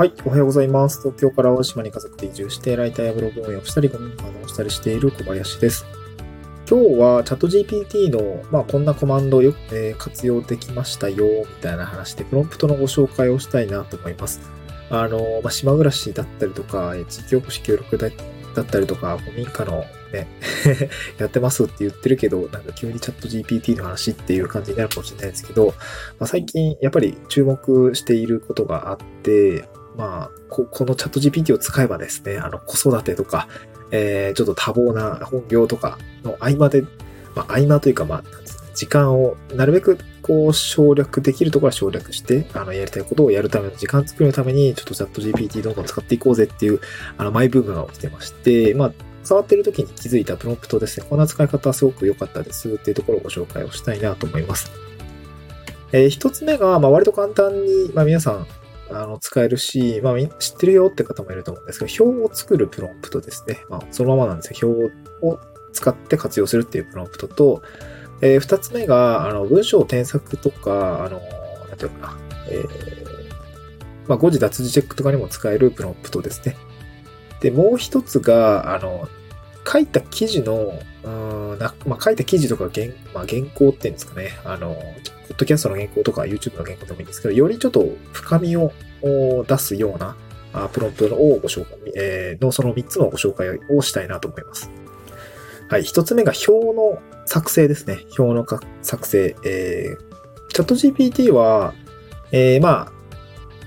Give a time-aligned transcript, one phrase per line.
[0.00, 1.00] はい、おはようございます。
[1.02, 5.84] 東京から大島に家族で移住して、ライターやブログ運営をしたり、コミュニケーションをしたりしている小林です。
[6.66, 14.40] 今日はチャット GPT の、まあ、こんなコマンドをよく、えー活用できましたよ、みたいな話で、プロンプトのご紹介をしたいなと思います。
[14.88, 18.08] あの、まあ、島暮らしだったりとか、地域おこし協力だ
[18.54, 20.26] だったりとか、古民家のね、
[21.20, 25.74] やってますって言ってるけど、なんか急にチャット GPT の話っていう感じになるかもしれないですけど、
[26.18, 29.68] まあ、最近やっぱり注目していることがあって、
[30.00, 33.48] まあ、ここのチャット GPT を使えばですね、あの、子育てとか、
[33.90, 36.82] えーちょっと多忙な本業とかの合間で、
[37.34, 38.22] まあ、合間というか、まあ、
[38.74, 46.80] 時間をなるべくこう省略できるところは省略して、あの、やりたいことをやるための時間作りのために、ちょっとチャット GPT どんどん使っていこうぜっていう、
[47.18, 51.06] あの、マイブームが起きてまして、まあ、触ってる時に気づいたプロンプトですね。
[51.08, 54.70] こんな使い方はすごく良かったですっていうところをご紹介をしたいなと思います。
[55.92, 58.46] えー一つ目が、まあ、割と簡単に、まあ、皆さん、
[58.92, 63.60] あの、使えるし、まあ、知ってるよって方もいると思うんですけど、表を作るプロンプトですね。
[63.68, 64.70] まあ、そのままなんですよ。
[64.70, 65.40] 表を
[65.72, 67.62] 使って活用するっていうプロンプトと、
[68.22, 71.20] えー二つ目が、あの、文章を添削とか、あの、
[71.68, 72.18] なんていうかな、
[72.50, 73.10] えー
[74.08, 76.56] まあ、誤字脱字チェックとかにも使えるプロンプトですね。
[77.40, 79.08] で、もう一つが、あの、
[79.66, 80.72] 書いた記事の、
[81.04, 84.30] うんまあ、書いた記事とか原,、まあ、原稿っていうんですかね。
[84.44, 90.16] あの、ポッドキャストの原稿とか YouTube の原稿でもいいんですけど、よりちょっと深みを出すような
[90.52, 94.70] あプロンプトをご紹介、えーのその3つのご紹介をしたいなと思います。
[95.68, 95.82] はい。
[95.82, 98.00] 1つ目が表の作成ですね。
[98.18, 98.46] 表の
[98.82, 99.36] 作成。
[99.44, 100.10] えー
[100.52, 101.74] チャット GPT は、
[102.32, 102.92] えーまあ、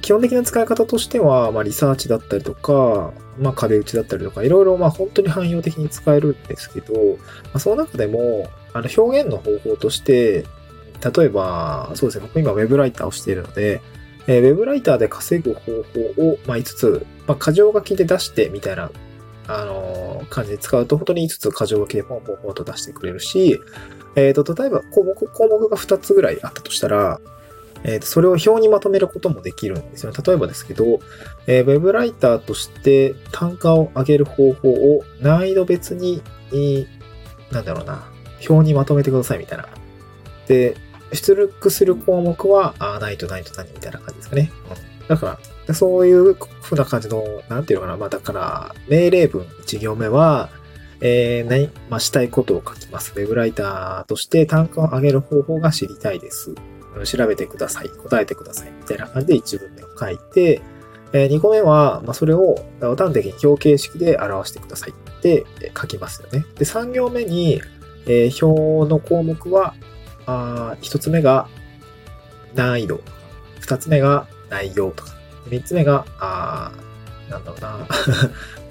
[0.03, 10.45] 基本的な使い方としては、まあ、リサーチだったりとか、まあ、壁打ちだったりとか、いろいろ、まあ、本当に汎用的に使えるんですけど、まあ、その中でも、あの、表現の方法として、
[11.15, 13.81] 例えば、そうですね、僕今ウェブライターをしているので、
[14.27, 18.91] えーウェブライターで稼ぐ方法を、まあ、5つ、まあ、箇条書きで出してみたいな、
[19.47, 23.57] あのー感じで使うと、本当に5つ箇条書きでポンポンポンと出してくれるし、
[24.17, 27.21] えっ、と、例えば項目、項目が2つぐらいあったとしたら、
[27.83, 30.17] えーそれを表にまとめることもできるんですよね。
[30.25, 30.99] 例えばですけど、
[31.47, 36.21] えーウェブライターとして単価を上げる方法を難易度別に、
[37.51, 38.03] なんだろうな、
[38.47, 39.67] 表にまとめてくださいみたいな。
[40.47, 40.75] で、
[41.13, 44.51] 出力する項目は、あないとないと何みたいな感じですかね。
[44.87, 50.49] うんだから、そういう風な感じの、なんていうのかな、まあだから、命令文1行目は、
[51.01, 53.11] えー、何、まあ、したいことを書きます。
[53.15, 56.55] ウェブライターとして単価を上げる方法が知りたいです。
[57.05, 57.89] 調べてください。
[57.89, 58.71] 答えてください。
[58.71, 60.61] みたいな感じで1文目を書いて、
[61.13, 65.45] え2個目は、まあ、それを端的に表形式で表してくださいって
[65.79, 66.45] 書きますよね。
[66.55, 67.61] で、3行目に、
[68.05, 69.75] えー表の項目は、
[70.25, 71.47] あ1つ目が
[72.55, 73.01] 難易度、
[73.61, 75.11] 2つ目が内容とか、
[75.49, 76.71] 3つ目が、あ
[77.29, 77.87] なんだろうな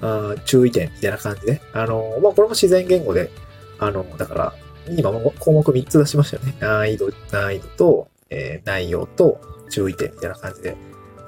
[0.31, 3.31] あ注意点みたいな感じで、あのまあ、これも自然言語で、
[3.79, 4.53] あのだから、
[4.89, 6.55] 今項目3つ出しましたよね。
[6.59, 9.39] 難易度、難易度と、えー内容と
[9.69, 10.75] 注意点みたいな感じで、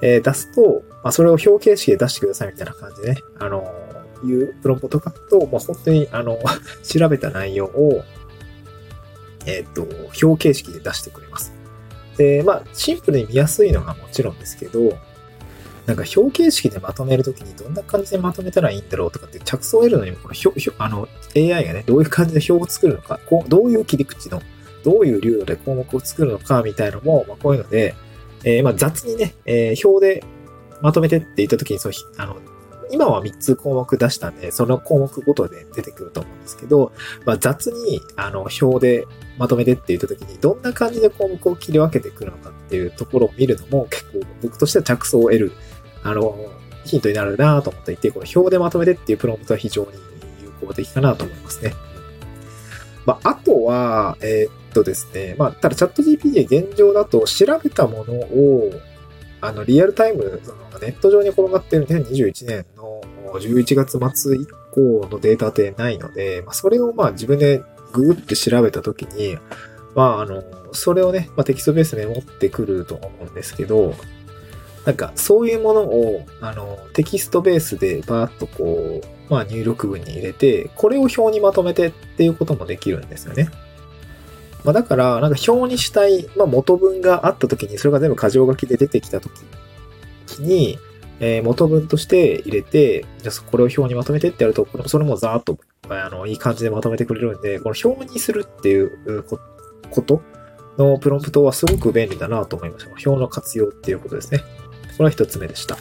[0.02, 3.64] えー出すと、まあ、それを表形式で出してくださいみたいな感じでね、あの
[4.24, 6.38] いうプロンプト書くと、まあ、本当に、あの、
[6.82, 8.02] 調べた内容を、
[9.46, 9.86] えっ、と、
[10.22, 11.52] 表形式で出してくれます。
[12.16, 14.98] で、まあ、シンプルに見やすいのがもちろんですけど、
[15.84, 24.42] なんか表形式でまとめるときにどんな感じでまとめたらいいんだろうとかって着想を得るのにも、この、表あの、AI がね、どういう感じで表を作るのか、こう、どういう切り口の、
[24.86, 27.96] どういう流度で項目を作るのかみたいのも、まあ、こういうので、
[28.44, 30.24] えーまあ、雑にね、えー表で
[30.80, 32.36] まとめてって言ったときに、そう、あの、
[32.92, 36.92] 今は3つ項目出したんで、その項目ごとで出てくると思うんですけど、
[37.24, 39.06] まあ、雑に、あの、表で
[39.38, 45.52] まとめてって言ったときに、どんな感じで項目を切り分けてくるのかっていうところを見るのも結構僕としては着想を得る、
[46.04, 46.36] あの、
[46.84, 49.88] ヒントになるなと思っていて、この表でまとめてっていうプロンプトは非常に
[50.42, 51.74] 有効的かなと思いますね。
[53.04, 58.70] まあ、あとは、えーとですね、まあ、ただチャット GPT 現状だと調べたものを、
[59.40, 63.00] あの、リアルタイム、そのネット上に転がっている2021年の
[63.38, 67.62] 11月末以降のデータってないので、まあ、それをまあ自分で
[67.92, 69.38] ググって調べたときに、
[69.94, 70.42] まあ、あの、
[70.72, 73.94] それをね、まあ、テキストベースで持ってくると思うんですけど、
[74.84, 83.48] なんか、そういうものを、あの、テキストベースでバーッとこう、まあ、入力文に入れて、これを表にまとめてっていうこともできるんですよね。
[84.66, 89.30] まあ、だから、なんか表にしたい、まあ、元文があった時に、それが全部箇条書きで出てきた時
[90.40, 90.76] に、
[91.20, 95.56] えー元文として入れて、じゃあこれを表にまとめてってやると、これもそれもざーっと、
[95.88, 99.22] あの、いい感じでまとめてくれるんで、この表にするっていう
[99.88, 100.20] こと
[100.78, 102.90] のプロンプトはすごく便利だなと思いました。
[102.90, 104.40] 表の活用っていうことですね。
[104.40, 104.44] こ
[104.98, 105.78] れは一つ目でした。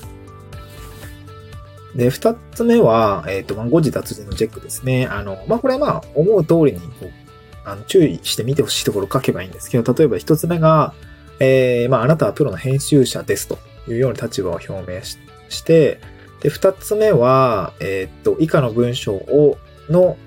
[1.96, 5.08] で、二つ目は、えっ、と、まあ、誤字脱字のチェックですね。
[5.08, 7.25] あの、まあ、これはまあ、思う通りに、こう、
[7.66, 10.94] あの、注意して見てほしいところを書けばいいんですけど、例えば一つ目が、
[11.40, 13.58] えー、まあ、あなたはプロの編集者ですと
[13.88, 15.02] いうような立場を表明
[15.50, 16.00] して、
[16.42, 19.58] で、二つ目は、えっ、と、以下の文章を、
[19.90, 20.18] の、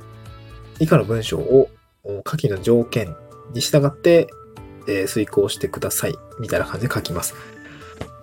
[0.81, 1.69] 以下の文章を
[2.25, 3.15] 下記の条件
[3.55, 4.29] に従って、
[4.89, 6.15] えー、遂行してください。
[6.41, 7.35] みたいな感じで書きます。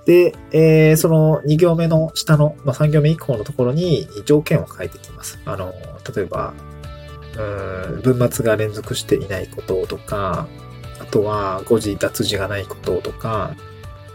[0.06, 5.40] で、えー、その2行目の下の、まあ、3行目以降のところに条件を書いていきます。
[5.46, 5.74] あの、
[6.16, 6.54] 例えば、
[7.38, 10.48] うん文末が連続していないこととか、
[11.00, 13.56] あとは誤字脱字がないこととか、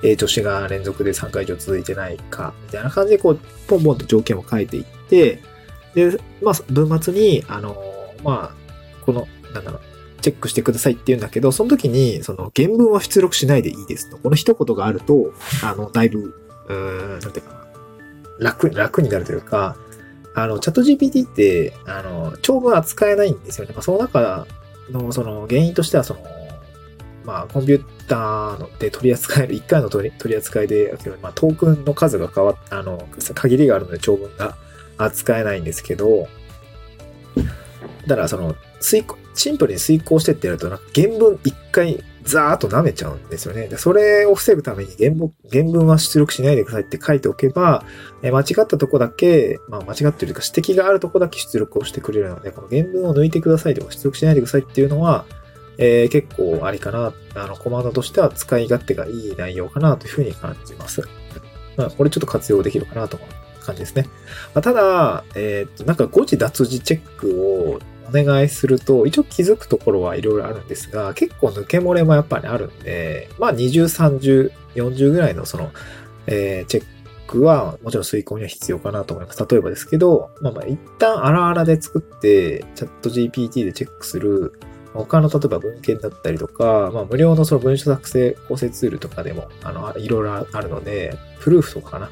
[0.03, 3.39] え、助詞が連続で3回以上続いてないか、みたいな感じでこう、
[3.69, 5.43] ポンポンと条件を書いていって、
[5.95, 7.77] で、まあ、文末に、あの、
[8.25, 9.81] まあ、この、なんだろう、
[10.23, 14.17] チェックしてくださいって言うんだけど、その時に、その原文は出力しないでいいですと。
[14.17, 15.33] この一言があると、
[15.63, 16.35] あの、だいぶ、
[16.69, 17.67] うーん、なんていうか
[18.39, 19.77] な、楽、楽になるというか、
[20.35, 23.73] あの、チャット GPT って、あの、長文扱えないんですよね。
[23.75, 24.47] まあ、その中
[24.91, 26.21] の、その原因としては、その、
[27.25, 34.57] まあ、コンピューターので取り扱える、1回の取り扱いで、まあ、トークンの数が変わっあの、限りがあるので長文が
[34.99, 36.29] 扱えないんですけど、
[38.07, 40.79] だからその、遂行、シンプルに遂行してってやると、原
[41.19, 43.69] 文一回ザーッと舐めちゃうんですよね。
[43.69, 45.13] で、それを防ぐために原
[45.65, 47.85] 文は出力しないでくださいって書いておけば、
[48.23, 55.25] え間違ったとこだけ、まあ間違ってるというか指摘があるとこだけ出力をしてくれるので、この原文を抜いてくださいとか出力しないでくださいっていうのは、
[55.79, 61.03] えー、結構ありかな、あの、コマンドとしては使い勝手がいい内容かなというふうに感じます。
[61.77, 64.07] まあ、これちょっと活用できるかなと思う感じですね。
[64.55, 67.81] まあ、ただ、えっ、と、なんか誤字脱字チェックを
[68.19, 75.71] お願いすると、一応気づくところはいろいろあるんですが、結構抜け漏れもやっぱりあるんで、まあ20、30、40ぐらいのその、
[76.27, 76.85] えー、チェッ
[77.27, 79.47] クはもちろん遂行には必要かなと思います。
[79.49, 84.53] 例えばですけど、まあまあ一旦あらあらで作って、チャット GPT でチェックする、
[84.93, 92.11] 他の例えば文献だったりとか、まあ無料のその文書作成構成ツールとかでも、あの、いろいろあるので、プルーフとかかな。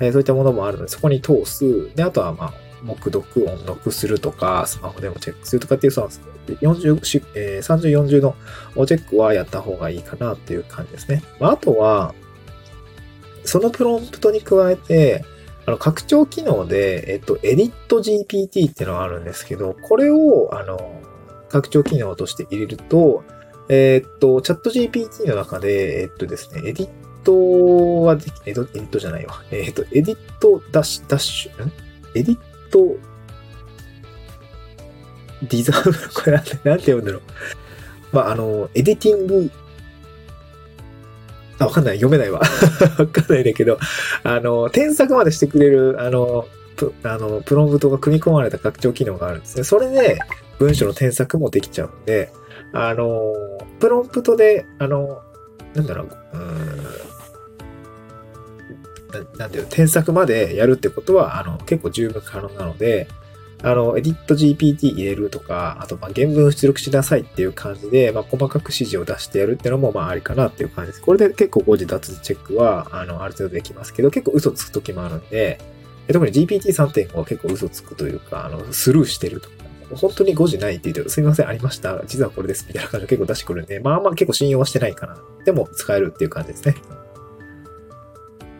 [0.00, 1.94] え、そういったものもあるので、そこに通す。
[1.94, 11.22] で、あとはまあ、目読、音読するとか、スマホでもチェックするとかっていう、その40、えー、30、40のチェックはやった方がいいかなっていう感じですね。
[11.40, 12.14] まあ、あとは、
[13.44, 15.24] そのプロンプトに加えて、
[15.66, 21.02] あの、拡張機能で、えっと、エディット GPT っていうのがあるんですけど、これを、あの、
[21.48, 23.24] 拡張機能として入れると、
[23.68, 26.90] え、っと、チャット GPT の中で、えっとですね、エディッ
[27.24, 29.42] トはでき、エディットじゃないわ。
[29.50, 31.72] え、っと、エディットダッシュ、ダッシュ、ん？
[32.14, 32.38] エディッ
[32.70, 32.96] と、
[35.42, 37.22] ディザーブ、 これなんて読うんだろう。
[38.12, 39.50] まあ、あの、エディティング、
[41.58, 41.96] あ、わかんない。
[41.96, 42.40] 読めないわ。
[42.98, 43.78] わかんないんだけど、
[44.22, 46.46] あの、添削までしてくれる、あの、
[46.76, 49.64] プあのプロンプトが組み込まれた拡張機能があるんですね。
[49.64, 50.18] それで
[50.58, 52.30] 文章の添削もできちゃうんで、
[52.72, 53.32] あの、
[53.80, 55.22] プロンプトで、あの、
[55.74, 57.05] なんだろう、うん
[59.38, 63.08] なんていうの添削までやるってことは、あの、結構十分可能なので、
[63.62, 71.02] あの、エディット GPT 入れるとか、あと、ま、原文出力しなさいっていう感じで、まあ、細かく指示を出してやるっていうのも、まあ、ありかなっていう感じです。
[71.02, 75.58] これで結構誤字脱字チェックは、あの、ある程度できますけど、結構嘘つく時もあるんで、
[76.12, 79.54] 特に GPT3.5 は結構嘘つくというか、あの、スルーしてるとか、
[79.94, 82.02] 本当に誤字ないって言って、すみません、ありました。
[82.06, 82.66] 実はこれです。
[82.68, 85.16] みたいな感じで結構出してくるんで、まあまあ結構信用はしてないかな。
[85.44, 86.74] でも使えるっていう感じですね。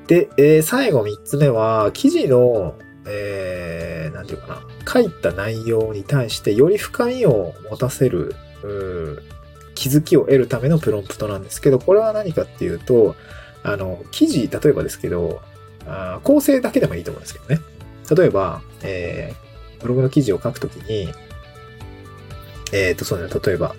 [0.06, 2.75] で、えー、最後3つ目は、記事の、
[3.06, 8.34] えー、なんていうかな、書いた内容に対してより深みを持たせる、
[9.75, 13.14] 気づきを得るためのプロンプトなんですけど、これは何かっていうと、
[13.62, 15.40] あの、記事、例えばですけど、
[15.88, 17.60] あ構成だけでもいいと思うんですけどね。
[18.16, 21.12] 例えば、えー、ブログの記事を書くときに、
[22.72, 23.75] えっ、ー、と、そうね、例えば、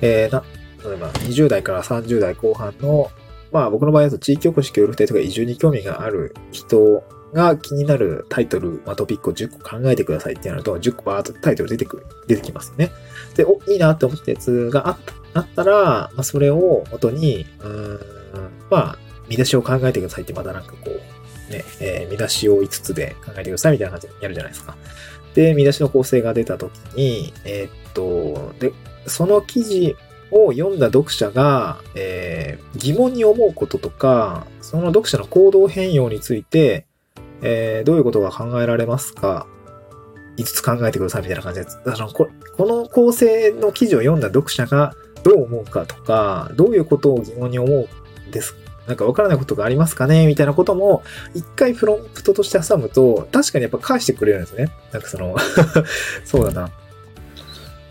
[0.00, 0.42] えー、な、
[0.84, 3.10] 例えば20代から30代後半の
[3.52, 7.02] まあ僕の場合だと地域おこし協力隊とか移住に興味がある人
[7.32, 12.90] が気になるタイトル、まあ、トピックを10個考えてくださいってなると、10個バーっとタイトル出てくる、出てきますよね。
[13.36, 18.00] で、お、いいなって思ったやつがあったあったら、まあ、それを元に、うん、
[18.68, 24.76] まあ、見出しを考えてくださいってまたなんかこう、ね、えー、見出しを5つで考えてくださいみたいな感じでやるじゃないですか。
[25.34, 28.72] で、見出しの構成が出た時に、えー、っと、で、
[29.06, 29.96] その記事
[30.30, 36.86] を読んだ読者が、えー、疑問に思うこととか、その読者の行動変容について、
[37.42, 39.46] えー、どういうことが考えられますか
[40.36, 47.88] 5つ考えてくださいみたいな感じで、あのここの構成の記事を読んだ読者がどう思うかとか、どういうことを疑問に思う
[48.28, 48.54] んです、
[48.86, 51.02] なんかわからないことがありますかねみたいなことも、
[51.34, 54.70] 一回プロンプトとして挟むと、確かにやっぱ返してくれるんですね。
[54.92, 55.36] なんかその
[56.24, 56.70] そうだな。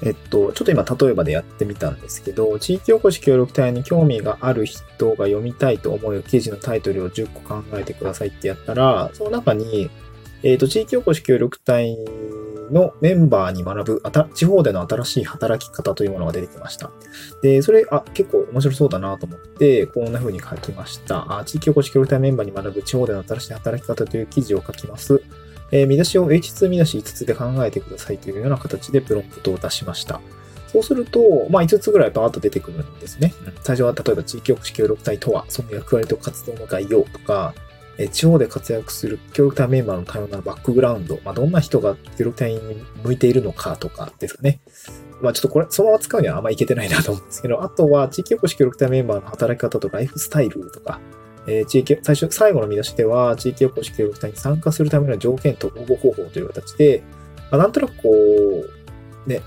[0.02, 9.90] えっと、ちょっと今例えばでやってみたんですけど、地域おこし協力隊に興味がある人が読みたいと思う記事のタイトルを10個考えてくださいってやったら、その中に、
[10.44, 11.98] えっと、地域おこし協力隊
[12.72, 16.92] のメンバーに学ぶあた、地方での新しい働き方というものが出てきました。
[17.42, 21.40] で、それ、あ、結構面白そうだなと思って、こんな風に書きました。
[21.40, 25.22] あ地域おこし協力隊メンバーに学ぶ地方での新しい働き方という記事を書きます。
[25.72, 30.22] えー、見出しを H2 見出し5つで考えてくださいというような形でプロンプトを出しました。
[30.72, 33.34] そうすると、まあ、5つぐらいバーッと出てくるんですね。
[33.64, 37.56] 最初は例えば地域おこし協力隊とは、その役割と活動の概要とか、
[37.98, 42.62] え地方で活躍する協力隊メンバーの多様なバックグラウンド、まあ、どんな人が協力隊に
[43.04, 44.62] 向いているのかとかですかね。
[45.22, 51.02] まあちょっとこれ、そのまま使うにはあんまいけてないなと思うんですけど、あとは地域おこし協力隊メンバーの働き方とライフスタイルとか、
[51.48, 57.04] えー、地域、最初、最後の見出しでは、地域おこし協力隊に参加するための条件と応募方法という形で、
[57.52, 59.42] まあ、なんとなくこう、ね、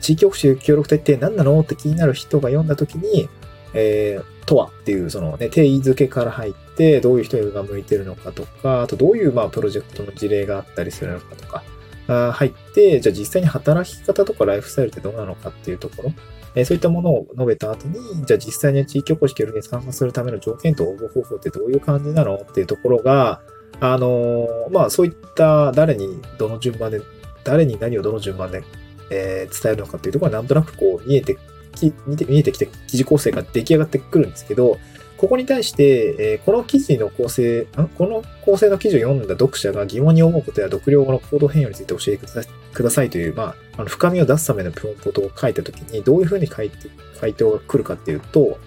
[0.00, 3.28] 地域おこし協力隊って何なのって気になる人が読んだときに、
[3.74, 11.62] えー、とはっていう、そのね、定義づけから入って、どういう人が向いてるのかとか、あとどういう、まあ、プロジェクトの事例があったりするのかとか、
[12.06, 16.12] あ入って、じゃあ実際に働き方とかライフスタイルってどうなのかっていうところ、
[16.54, 23.40] えそういったものを述べた後に、じゃあ実際に地域おこし協力に参加するための条件と応募方法ってどういう感じなのっていうところが、
[23.80, 27.00] あの、まあそういった誰にどの順番で、
[27.42, 28.62] 誰に何をどの順番で、
[29.10, 31.36] え、伝えるのかっていうところがなんとなくこう見えて
[31.74, 34.78] き、見て見えてきて記事構成が出来上がってくるんですけど、
[35.16, 42.63] ここに対して、え、この記事の構成、この構成の記事を読んだ読者が疑問に思うことや読量後の行動変容について教えてください。
[42.74, 46.76] くださいという、まあ、あの深みを出すためのプロンプトを書いたときに、どういうふうに書いて、
[47.20, 48.58] 回答が来るかっていうと、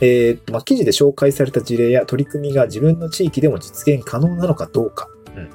[0.00, 5.08] えー、まあ、記事で紹介された事例や取り組みが自分の地域でも実現可能なのかどうか。
[5.34, 5.50] うん。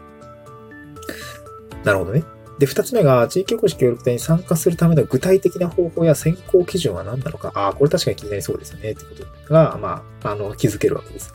[1.84, 2.24] なるほどね。
[2.58, 7.52] で、二つ目が、地域おこし協力隊に参加するための具体的な方法や選考基準は何なのか。
[7.56, 8.92] ああ、これ確かに気になりそうですよね。
[8.92, 9.16] ってこ
[9.48, 11.34] とが、まあ、あの、気づけるわけです。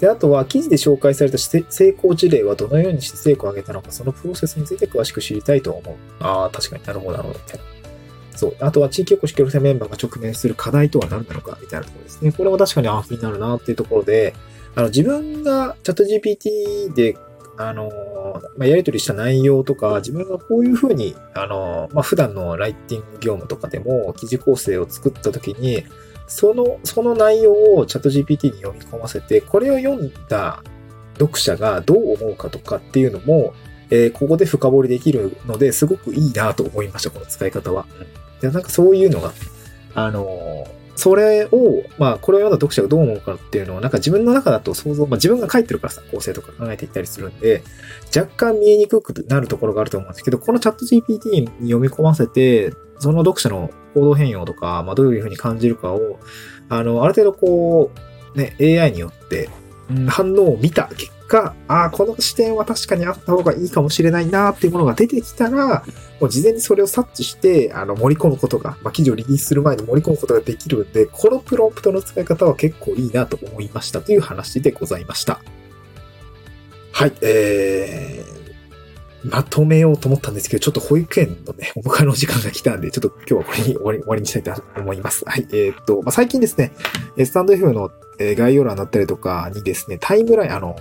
[0.00, 1.64] で、あとは、記事で紹介された成
[1.96, 5.94] 功事例はどのようにして成功を上げたのか、そのプロセスについて詳しく知りたいと思う。
[6.20, 7.64] ああ、確かになるほど、なるほど、みたいな。
[8.36, 8.56] そう。
[8.60, 12.32] あとは、地域おこし協力隊メンバーが直面する課題とは何なのか、みたいなところですね。
[12.32, 14.34] これも確かに、ああ、気になるな、っていうところで、
[14.74, 17.16] あの、自分がチャット GPT で
[17.56, 17.90] あの、
[18.56, 25.84] まあ、やり取りした内容とか、自分がこういうふうに、あの、まあ、普段のライティング業務とかでも記事構成を作ったときに、
[26.26, 30.62] その、その内容をチャット GPT に読み込ませて、これを読んだ
[31.18, 33.54] 読者がどう思うかとかっていうのも、
[33.90, 37.86] えー、ここで深掘りできるので、すごくいいなと思いました、この使い方は。
[38.40, 39.32] でなんかそういうのが、
[39.94, 40.66] あの
[40.96, 47.62] それを、まあ、これを読んだ読者がどう思うかっていうのを、なんか自分の中だと想像、まあ自分が書いてるからさ、構成とか考えていったりするんで、
[48.14, 56.20] 若干見えにくくなるところがあると思うんですけど、このチャット GPT に読み込ませて、その読者の行動変容とか、まあどういうふうに感じるかを、
[56.68, 57.90] あの、ある程度こ
[58.34, 59.48] う、ね、AI によって
[60.08, 65.84] 反応を見た結果、ああ、この視点は確かにあった方がいいかもしれないなっていうものが出てきたら、
[66.20, 75.40] もう事前にそれを察知して、あの、盛り込むことが、まあ、記事をリリースする前に盛り込むことができるんで、このプロンプトの使い方は結構いいなと思いましたという話でございました。
[76.92, 85.24] はい、えー、まとめようと思ったんですけど、ちょっと保育園のね、お迎えの時間が来たんで、ちょっと今日はこれに終わり終わりにしたいと思います。
[85.26, 86.72] はい、えー、っと、まあ、最近ですね、
[87.18, 90.76] スタンド F のえ概要欄だったりとかにですね、タイムライン、あの、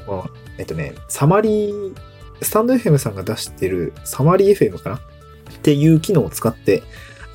[0.57, 1.95] えっとね、サマリー、
[2.41, 4.95] スタンド FM さんが出してるサマリー FM かな？
[4.97, 4.99] っ
[5.61, 6.83] ていう機能を使って、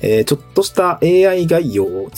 [0.01, 2.09] えー、ちょっとした AI 概要を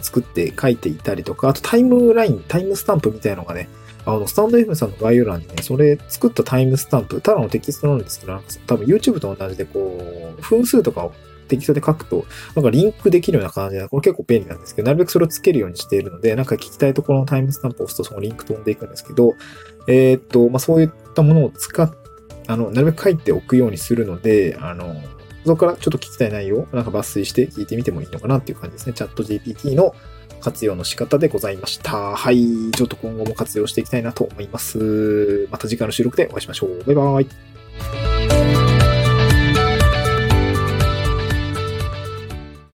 [0.00, 3.68] 作って書いていたりとか、あとタイムライン、タイムスタンプみたいのがね、
[4.04, 11.12] あの、スタンド FM さんの概要欄にね、それ作ったタイムスタンプ、ただのテキストなんですけど、多分 YouTube と同じでこう、分数とかを
[11.46, 12.24] テキストで書くと、
[12.54, 19.34] なんかリンクできるような感じで、これ結構便利なんですけど、なるべくそれをつけるようにしているので、なんか聞きたいところのタイムスタンプを押すとそのリンク飛んでいくんですけど、
[19.88, 21.92] えー、っと、まあ、そういったものを使っ、
[22.48, 24.96] あの、なるべく書いておくようにするので、あの、
[25.44, 28.94] そこからちょっと聞きたい内容をなんか抜粋して聞いてみてもいいのかなっていう感じですね。
[28.94, 29.94] チャット GPT の
[30.40, 32.16] 活用の仕方でございました。
[32.16, 32.70] はい。
[32.72, 35.48] ちょっと今後も活用していきたいなと思います。
[35.50, 36.84] また次回の収録でお会いしましょう。
[36.84, 38.05] バイバーイ。